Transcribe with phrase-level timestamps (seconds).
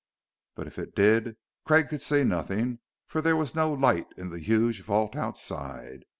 [0.55, 4.39] But if it did, Craig could see nothing, for there was no light in the
[4.39, 6.05] huge vault outside.